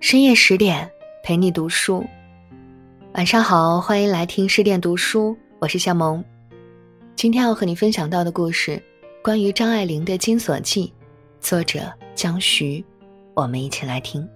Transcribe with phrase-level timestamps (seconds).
[0.00, 0.90] 深夜十点，
[1.22, 2.02] 陪你读书。
[3.12, 6.24] 晚上好，欢迎来听十点读书，我是夏萌。
[7.14, 8.82] 今天要和你分享到的故事，
[9.22, 10.86] 关于张爱玲的《金锁记》，
[11.38, 12.82] 作者江徐。
[13.34, 14.26] 我们一起来听。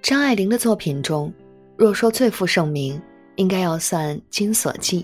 [0.00, 1.30] 张爱玲的作品中，
[1.76, 2.98] 若说最负盛名，
[3.36, 5.02] 应该要算《金锁记》。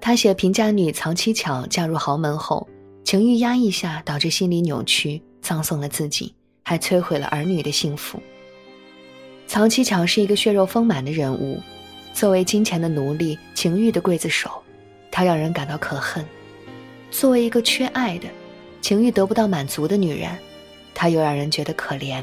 [0.00, 2.68] 她写贫家女曹七巧嫁入豪门后，
[3.04, 6.34] 情欲压抑下导致心理扭曲，葬送了自己。
[6.68, 8.20] 还摧毁了儿女的幸福。
[9.46, 11.62] 曹七巧是一个血肉丰满的人物，
[12.12, 14.50] 作为金钱的奴隶、情欲的刽子手，
[15.08, 16.24] 她让人感到可恨；
[17.08, 18.26] 作为一个缺爱的、
[18.80, 20.36] 情欲得不到满足的女人，
[20.92, 22.20] 她又让人觉得可怜。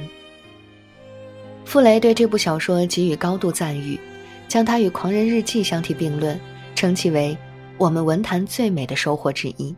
[1.63, 3.97] 傅雷对这部小说给予高度赞誉，
[4.49, 6.37] 将它与《狂人日记》相提并论，
[6.75, 7.37] 称其为
[7.77, 9.73] 我们文坛最美的收获之一。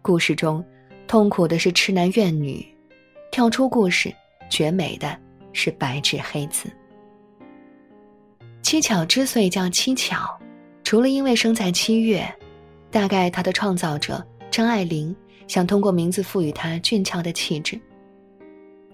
[0.00, 0.64] 故事中，
[1.06, 2.66] 痛苦的是痴男怨女。
[3.30, 4.12] 跳出故事，
[4.48, 5.16] 绝美的
[5.52, 6.68] 是白纸黑字。
[8.62, 10.38] 七巧之所以叫七巧，
[10.82, 12.26] 除了因为生在七月，
[12.90, 15.14] 大概它的创造者张爱玲
[15.46, 17.80] 想通过名字赋予它俊俏的气质。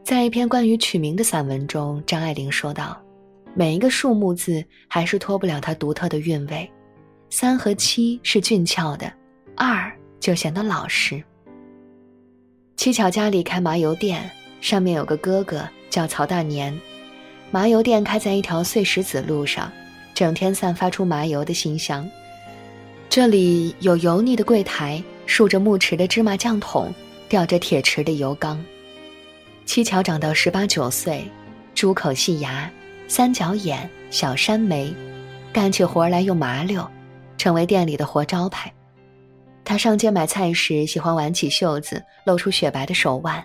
[0.03, 3.01] 在一篇关于取名的散文中，张爱玲说道
[3.55, 6.71] ：“每一个数目字还是脱不了它独特的韵味，
[7.31, 9.13] 三和七是俊俏的，
[9.57, 9.91] 二
[10.21, 11.23] 就显得老实。”
[12.77, 14.31] 七巧家里开麻油店，
[14.61, 16.79] 上面有个哥哥叫曹大年。
[17.51, 19.71] 麻油店开在一条碎石子路上，
[20.13, 22.09] 整天散发出麻油的馨香。
[23.09, 26.93] 这里有油腻的柜台，竖着木池的芝麻酱桶，
[27.29, 28.63] 吊着铁池的油缸。
[29.65, 31.25] 七巧长到十八九岁，
[31.75, 32.71] 猪口细牙，
[33.07, 34.93] 三角眼，小山眉，
[35.53, 36.87] 干起活来又麻溜，
[37.39, 38.71] 成为店里的活招牌。
[39.65, 43.43] 他上街买菜时，喜欢挽起袖子，露出雪白的手腕，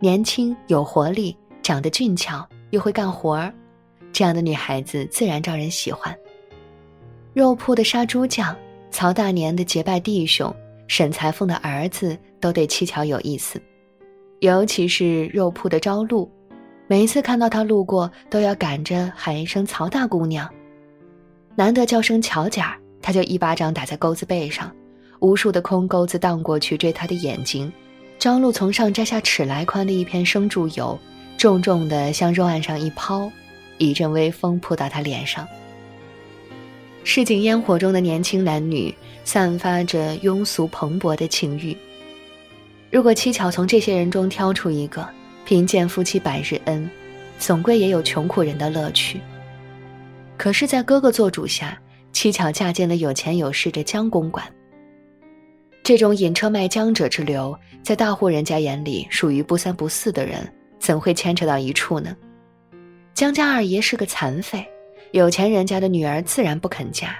[0.00, 3.52] 年轻有活力，长得俊俏，又会干活儿，
[4.10, 6.16] 这样的女孩子自然招人喜欢。
[7.34, 8.56] 肉铺的杀猪匠，
[8.90, 10.52] 曹大年的结拜弟兄，
[10.86, 13.60] 沈裁缝的儿子，都对七巧有意思，
[14.40, 16.28] 尤其是肉铺的朝露，
[16.86, 20.48] 每一次看到他路过，都要赶着喊一声“曹大姑娘”，
[21.54, 24.74] 难得叫声“巧姐儿”，他就一巴掌打在钩子背上。
[25.20, 27.72] 无数的空钩子荡过去追他的眼睛，
[28.18, 30.98] 朝露从上摘下尺来宽的一片生柱油，
[31.36, 33.30] 重重的向肉案上一抛，
[33.78, 35.46] 一阵微风扑到他脸上。
[37.04, 41.76] 市井烟火中的年轻男女散发着庸俗蓬勃的情欲。
[42.90, 45.08] 如果七巧从这些人中挑出一个，
[45.44, 46.88] 贫贱夫妻百日恩，
[47.38, 49.20] 总归也有穷苦人的乐趣。
[50.36, 51.78] 可是，在哥哥做主下，
[52.12, 54.44] 七巧嫁进了有钱有势的江公馆。
[55.88, 60.46] 这种引车卖浆者之流，在大户人家眼里属于不三不四的人，
[60.78, 62.14] 怎会牵扯到一处呢？
[63.14, 64.68] 江家二爷是个残废，
[65.12, 67.18] 有钱人家的女儿自然不肯嫁。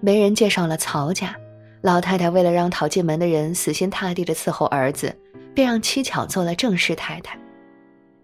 [0.00, 1.36] 媒人介绍了曹家，
[1.82, 5.14] 老太太为了让讨进门的人死心塌地的伺候儿子，
[5.54, 7.38] 便让七巧做了正室太太。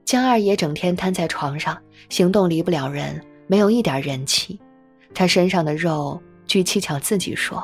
[0.07, 4.59] 江二爷整天瘫在床上，行动离不了人，没有一点人气。
[5.13, 7.63] 他身上的肉，据七巧自己说，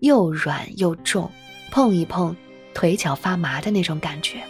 [0.00, 1.26] 又软又重。
[1.74, 2.36] 碰一碰，
[2.72, 4.40] 腿脚发麻的那种感觉。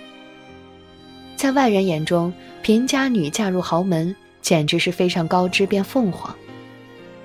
[1.37, 2.31] 在外人眼中，
[2.63, 6.37] 贫家女嫁入豪门，简直是飞上高枝变凤凰。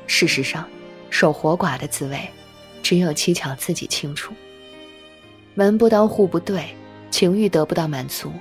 [0.07, 0.65] 事实上，
[1.09, 2.17] 守活寡的滋味，
[2.81, 4.33] 只有七巧自己清楚。
[5.53, 6.73] 门不当户不对，
[7.11, 8.31] 情欲得不到满足，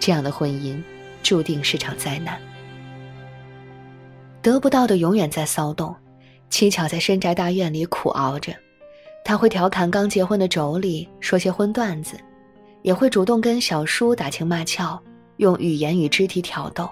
[0.00, 0.82] 这样的婚姻，
[1.22, 2.40] 注定是场灾难。
[4.40, 5.94] 得不到的永远在骚动，
[6.48, 8.54] 七巧在深宅大院里苦熬着。
[9.24, 12.16] 他会调侃刚结婚的妯娌，说些荤段子，
[12.82, 15.00] 也会主动跟小叔打情骂俏，
[15.36, 16.88] 用语言与肢体挑逗。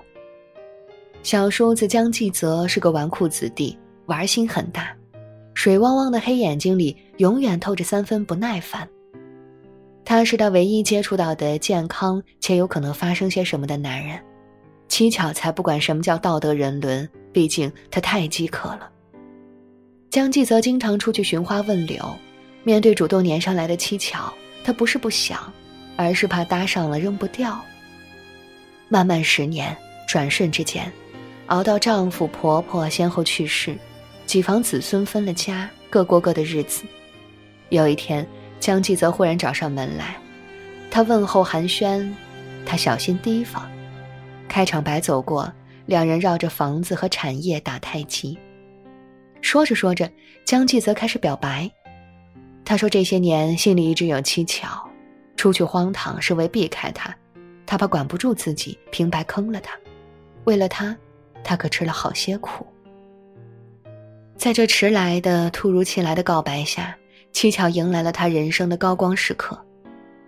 [1.22, 3.76] 小叔子江继泽是个纨绔子弟，
[4.06, 4.96] 玩心很大，
[5.54, 8.88] 水汪汪的黑眼睛里永远透着三分不耐烦。
[10.02, 14.18] 他是他唯一接触到的健康且有可能发生些什么的男人，
[14.88, 18.90] 七巧才不管什么叫道德人伦，毕竟他太饥渴了。
[20.10, 22.18] 江继则经常出去寻花问柳，
[22.64, 24.32] 面对主动粘上来的七巧，
[24.64, 25.40] 他不是不想，
[25.94, 27.60] 而是怕搭上了扔不掉。
[28.88, 29.76] 漫漫十年，
[30.08, 30.92] 转瞬之间，
[31.46, 33.78] 熬到丈夫婆婆先后去世，
[34.26, 36.82] 几房子孙分了家，各过各的日子。
[37.68, 38.26] 有一天，
[38.58, 40.16] 江继则忽然找上门来，
[40.90, 42.12] 他问候寒暄，
[42.66, 43.70] 他小心提防。
[44.48, 45.52] 开场白走过，
[45.86, 48.36] 两人绕着房子和产业打太极。
[49.42, 50.10] 说着说着，
[50.44, 51.70] 江继则开始表白。
[52.64, 54.88] 他说：“这些年心里一直有七巧，
[55.36, 57.14] 出去荒唐是为避开他，
[57.66, 59.76] 他怕管不住自己，平白坑了他。
[60.44, 60.96] 为了他，
[61.42, 62.66] 他可吃了好些苦。
[64.36, 66.96] 在这迟来的、突如其来的告白下，
[67.32, 69.58] 七巧迎来了他人生的高光时刻，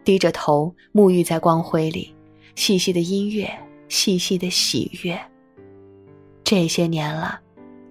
[0.05, 2.15] 低着头沐浴在光辉里，
[2.55, 3.49] 细细的音乐，
[3.89, 5.19] 细细的喜悦。
[6.43, 7.41] 这些年了，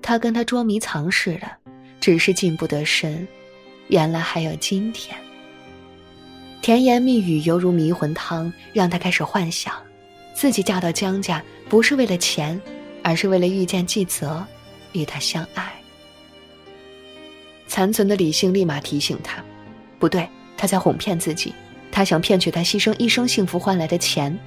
[0.01, 1.50] 他跟他捉迷藏似的，
[2.00, 3.27] 只是进不得身。
[3.88, 5.15] 原来还有今天。
[6.62, 9.74] 甜言蜜语犹如迷魂汤，让他开始幻想，
[10.33, 12.59] 自己嫁到江家不是为了钱，
[13.03, 14.45] 而是为了遇见季泽，
[14.94, 15.74] 与他相爱。
[17.68, 19.44] 残存的理性立马提醒他，
[19.98, 21.53] 不对，他在哄骗自己，
[21.92, 24.38] 他想骗取他牺牲一生幸福换来的钱。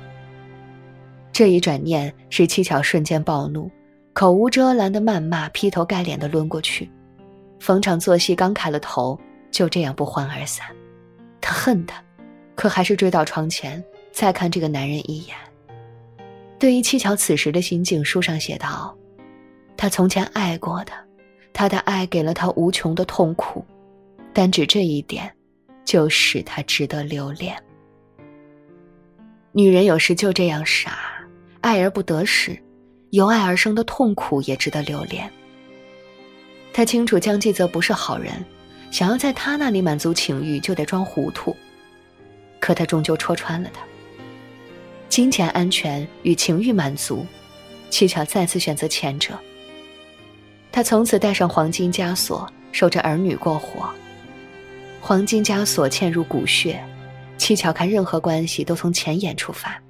[1.32, 3.70] 这一转念使七巧瞬间暴怒，
[4.14, 6.88] 口无遮拦的谩骂，劈头盖脸的抡过去，
[7.58, 9.18] 逢场作戏，刚开了头，
[9.50, 10.64] 就这样不欢而散。
[11.40, 12.02] 他恨他。
[12.54, 13.82] 可还是追到床前，
[14.12, 15.34] 再看这个男人一眼。
[16.56, 18.96] 对于七巧此时的心境，书上写道
[19.76, 20.92] ：“他从前爱过的，
[21.52, 23.64] 他的爱给了他无穷的痛苦，
[24.32, 25.28] 但只这一点，
[25.84, 27.60] 就使他值得留恋。
[29.50, 30.96] 女人有时就这样傻，
[31.60, 32.56] 爱而不得时，
[33.14, 35.30] 由爱而生的痛苦也值得留恋。
[36.72, 38.44] 他清楚江继泽不是好人，
[38.90, 41.56] 想要在他那里满足情欲，就得装糊涂。”
[42.58, 43.82] 可他终究戳穿了他。
[45.08, 47.24] 金钱安全与情欲满足，
[47.88, 49.38] 七巧再次选择前者。
[50.72, 53.88] 他从此戴上黄金枷锁，守着儿女过活。
[55.00, 56.82] 黄金枷锁嵌入骨血，
[57.38, 59.80] 七巧看任何关系都从前眼出发。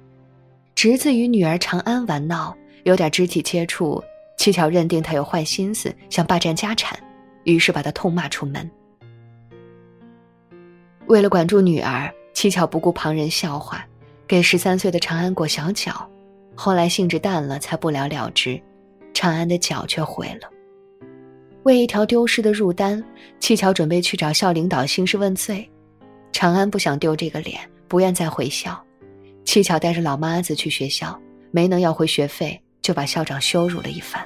[0.75, 2.55] 侄子与女儿长安玩闹，
[2.85, 4.03] 有点肢体接触，
[4.37, 6.97] 七巧认定他有坏心思，想霸占家产，
[7.43, 8.71] 于是把他痛骂出门。
[11.05, 12.11] 为了管住女儿。
[12.35, 13.87] 七巧不顾旁人笑话，
[14.27, 16.05] 给十三岁的长安裹小脚，
[16.53, 18.61] 后来兴致淡了，才不了了之。
[19.13, 20.49] 长安的脚却毁了。
[21.63, 23.01] 为一条丢失的入单，
[23.39, 25.67] 七巧准备去找校领导兴师问罪。
[26.33, 28.77] 长安不想丢这个脸，不愿再回校。
[29.45, 31.17] 七巧带着老妈子去学校，
[31.51, 34.23] 没能要回学费，就把校长羞辱了一番。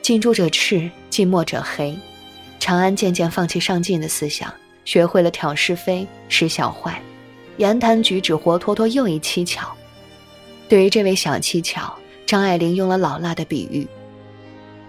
[0.00, 1.94] 近朱者赤，近墨者黑。
[2.58, 4.50] 长安渐渐放弃上进的思想。
[4.86, 7.00] 学会了挑是非、使小坏，
[7.58, 9.70] 言谈举止活脱脱又一蹊跷。
[10.70, 11.94] 对于这位小蹊跷，
[12.24, 13.86] 张爱玲用了老辣的比喻：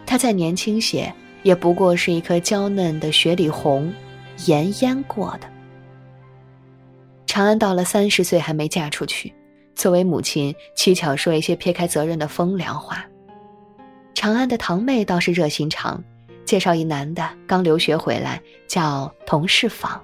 [0.06, 1.14] 她再年轻些，
[1.44, 3.94] 也不过是一颗娇嫩的雪里红，
[4.46, 5.48] 盐腌过的。
[7.28, 9.34] 长安到了三十岁还没嫁出去，
[9.82, 13.04] 作为母亲，七巧说一些撇开责任的风凉话。
[14.14, 16.04] 长安的堂妹倒是热心肠。
[16.46, 20.00] 介绍一男的，刚留学回来，叫童世芳。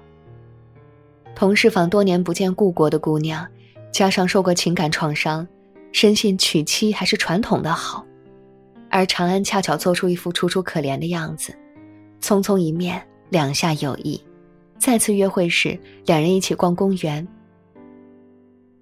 [1.32, 3.46] 童世芳多年不见故国的姑娘，
[3.92, 5.46] 加上受过情感创伤，
[5.92, 8.04] 深信娶妻还是传统的好。
[8.90, 11.56] 而长安恰巧做出一副楚楚可怜的样子，
[12.20, 13.00] 匆匆一面，
[13.30, 14.20] 两下有意。
[14.76, 17.24] 再次约会时，两人一起逛公园。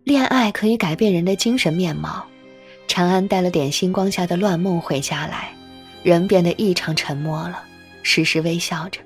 [0.07, 2.25] 恋爱可以改变人的精神面貌。
[2.87, 5.53] 长安带了点星光下的乱梦回家来。
[6.05, 7.61] 人变得异常沉默了，
[8.05, 9.01] 时时微笑着。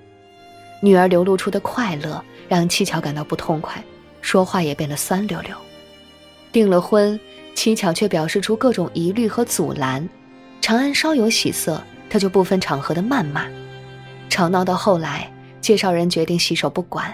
[0.83, 3.83] 女儿流露出的快乐让七巧感到不痛快，
[4.21, 5.57] 说话也变得酸溜溜。
[6.53, 7.19] 订了婚，
[7.55, 10.07] 七巧却表示出各种疑虑和阻拦。
[10.61, 13.47] 长安稍有喜色，他就不分场合的谩骂。
[14.29, 15.33] 吵闹到后来，
[15.63, 17.11] 介绍人决定洗手不管。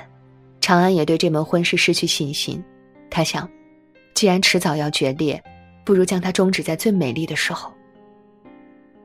[0.60, 2.60] 长安也对这门婚事失去信心。
[3.08, 3.48] 他想，
[4.16, 5.40] 既然迟早要决裂，
[5.84, 7.70] 不如将它终止在最美丽的时候。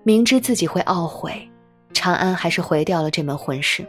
[0.04, 1.52] 明知自己会懊悔，
[1.92, 3.86] 长安还是毁掉了这门婚事。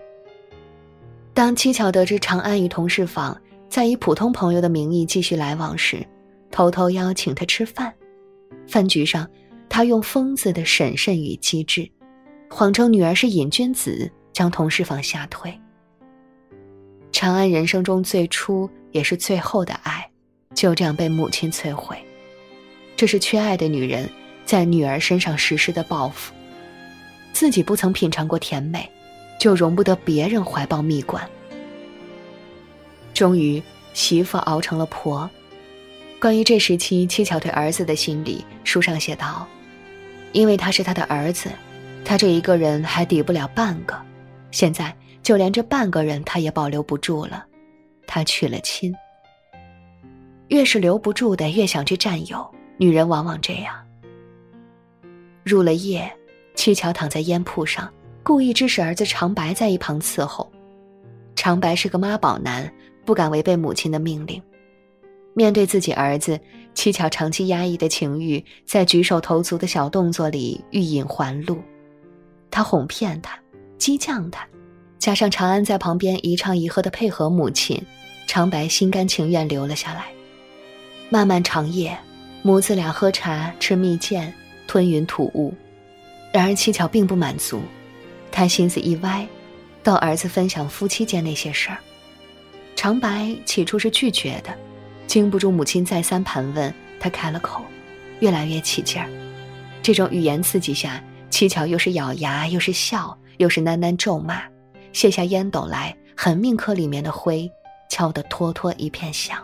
[1.33, 6.05] 当七巧得知长安与同事坊在以普通朋友的名义继续来往时，
[6.51, 7.95] 偷偷邀请他吃饭。
[8.67, 9.31] 饭局上，
[9.69, 11.89] 他用疯子的审慎与机智，
[12.51, 15.57] 谎称女儿是瘾君子，将同事坊吓退。
[17.13, 20.05] 长安人生中最初也是最后的爱，
[20.55, 21.97] 就这样被母亲摧毁。
[22.97, 24.09] 这是缺爱的女人。
[24.45, 26.35] 在女儿身上实施的报复，
[27.33, 28.87] 自己不曾品尝过甜美，
[29.39, 31.27] 就容不得别人怀抱蜜罐。
[33.15, 33.63] 终于，
[33.95, 35.31] 媳妇熬成了婆。
[36.21, 39.47] 关于这时期七巧对儿子的心理，书上写道
[40.35, 41.49] ：“因为他是他的儿子，
[42.05, 43.99] 他这一个人还抵不了半个，
[44.51, 47.47] 现在就连这半个人他也保留不住了，
[48.09, 48.93] 他娶了亲。
[50.49, 52.47] 越是留不住的，越想去占有。
[52.77, 53.75] 女人往往这样。”
[55.45, 56.11] 入了夜，
[56.55, 60.51] 七巧躺在烟铺上，故意指使儿子长白在一旁伺候。
[61.35, 62.73] 长白是个妈宝男，
[63.05, 64.41] 不敢违背母亲的命令。
[65.35, 66.39] 面对自己儿子，
[66.75, 71.59] 七巧长期压抑的情欲在举手投足的小动作里欲隐还露。
[72.51, 73.37] 他哄骗他，
[73.79, 74.47] 激将他，
[74.99, 77.83] 加上长安在旁边一唱一和的配合母亲，
[78.27, 80.13] 长白心甘情愿留了下来。
[81.13, 81.95] 漫漫长夜，
[82.41, 84.33] 母子俩喝茶吃蜜饯，
[84.67, 85.53] 吞云吐雾。
[86.33, 87.61] 然而七巧并不满足，
[88.31, 89.27] 他心思一歪，
[89.83, 91.77] 逗儿子分享夫妻间那些事儿。
[92.75, 94.57] 长白起初是拒绝的。
[95.07, 97.63] 经不住母亲再三盘问，他开了口，
[98.21, 99.07] 越来越起劲儿。
[99.83, 104.41] 这种语言刺激下，七巧又是咬牙，又是笑，又是喃喃咒骂，
[104.95, 107.47] 卸下烟斗来，狠命磕里面的灰，
[107.91, 109.37] 敲得托托一片响。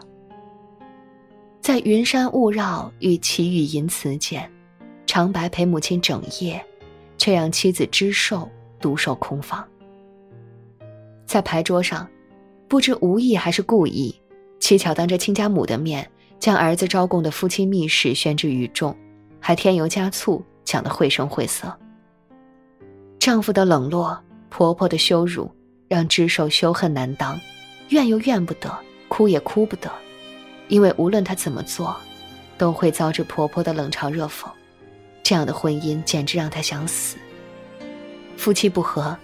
[1.68, 4.50] 在云山雾绕与奇雨吟词间，
[5.06, 6.64] 长白陪母亲整夜，
[7.18, 8.48] 却让妻子知寿
[8.80, 9.62] 独守空房。
[11.26, 12.08] 在牌桌上，
[12.68, 14.18] 不知无意还是故意。
[14.58, 16.10] 七巧当着亲家母的面，
[16.40, 18.96] 将儿子招供的夫妻密事宣之于众，
[19.38, 21.70] 还添油加醋，讲得绘声绘色。
[23.18, 25.50] 丈夫的冷落，婆婆的羞辱，
[25.87, 27.38] 让知寿羞恨难当，
[27.90, 28.75] 怨又怨不得，
[29.08, 29.92] 哭也哭不得，
[30.68, 31.96] 因为无论她怎么做，
[32.56, 34.48] 都会遭致婆婆的冷嘲热讽。
[35.22, 37.16] 这样的婚姻简直让她想死。
[38.37, 39.16] 夫妻不和，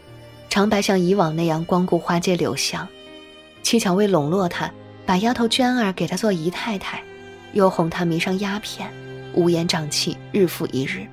[0.50, 2.86] 长白像以往那样光顾花街柳巷，
[3.62, 4.70] 七巧为笼络他。
[5.06, 7.02] 把丫头娟儿给她做姨太太，
[7.52, 8.90] 又哄她迷上鸦片，
[9.34, 11.06] 乌烟瘴气，日复一日。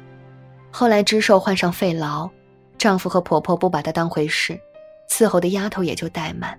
[0.71, 2.29] 后来知寿患上肺痨，
[2.77, 4.57] 丈夫和婆婆不把她当回事，
[5.09, 6.57] 伺候的丫头也就怠慢。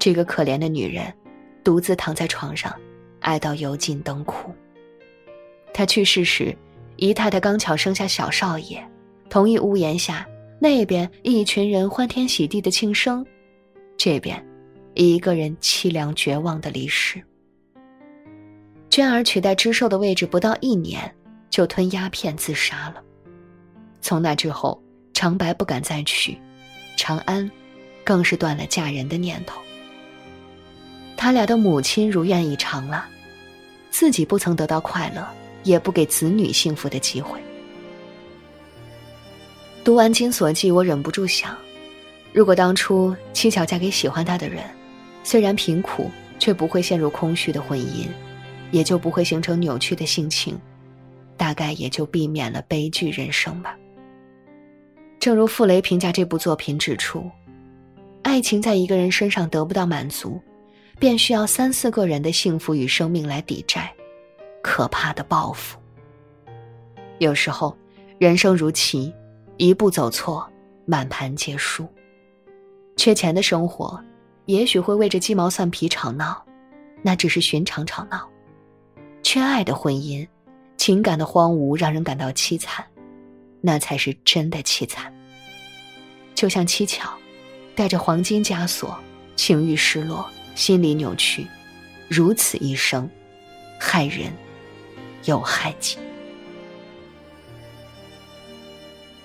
[0.00, 1.14] 这个可怜的女人，
[1.62, 2.74] 独自躺在床上，
[3.20, 4.52] 爱到油尽灯枯。
[5.74, 6.56] 他去世时，
[6.96, 8.82] 姨太太刚巧生下小少爷，
[9.30, 10.26] 同一屋檐下，
[10.58, 13.24] 那边一群人欢天喜地的庆生，
[13.96, 14.44] 这边。
[14.94, 17.22] 一个人凄凉绝望的离世。
[18.90, 21.10] 娟儿取代知寿的位置不到一年，
[21.48, 23.02] 就吞鸦片自杀了。
[24.02, 24.78] 从那之后，
[25.14, 26.36] 长白不敢再娶，
[26.94, 27.50] 长安，
[28.04, 29.62] 更是断了嫁人的念头。
[31.22, 33.06] 他俩的母亲如愿以偿了，
[33.92, 35.24] 自己不曾得到快乐，
[35.62, 37.38] 也不给子女幸福的机会。
[39.84, 41.56] 读完《金锁记》，我忍不住想，
[42.32, 44.64] 如果当初七巧嫁给喜欢她的人。
[45.22, 46.10] 虽然贫苦，
[46.40, 48.08] 却不会陷入空虚的婚姻，
[48.72, 50.60] 也就不会形成扭曲的性情，
[51.36, 53.76] 大概也就避免了悲剧人生吧。
[55.20, 57.30] 正如傅雷评价这部作品指出，
[58.22, 60.42] 爱情在一个人身上得不到满足，
[61.02, 63.92] 便需要三四个人的幸福与生命来抵债，
[64.62, 65.76] 可怕的报复。
[67.18, 67.76] 有时候，
[68.20, 69.12] 人生如棋，
[69.56, 70.48] 一步走错，
[70.84, 71.88] 满盘皆输。
[72.96, 74.00] 缺钱的生活。
[74.46, 76.40] 也许会为着鸡毛蒜皮吵闹，
[77.02, 78.18] 那只是寻常吵闹；
[79.24, 80.24] 缺爱的婚姻，
[80.76, 82.86] 情感的荒芜让人感到凄惨，
[83.60, 85.12] 那才是真的凄惨。
[86.36, 87.12] 就像七巧，
[87.74, 88.96] 带着黄金枷锁，
[89.34, 91.46] 情欲失落，心理扭曲，
[92.08, 93.08] 如此一生，
[93.78, 94.32] 害人
[95.24, 95.96] 又害己。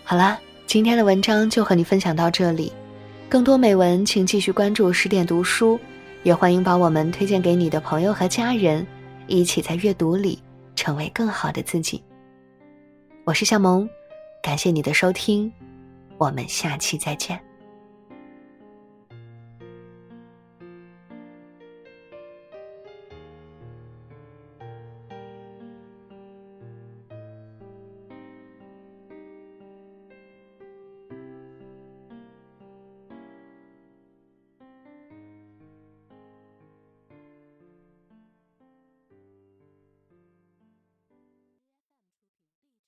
[0.03, 2.71] 好啦，今天的文章就和你分享到这里。
[3.29, 5.77] 更多美文，请继续关注十点读书，
[6.23, 8.87] 也欢迎把我们推荐给你的朋友和家人，
[9.27, 10.41] 一起在阅读里
[10.75, 12.01] 成为更好的自己。
[13.25, 13.89] 我是夏萌，
[14.41, 15.51] 感谢你的收听，
[16.17, 17.46] 我们下期再见。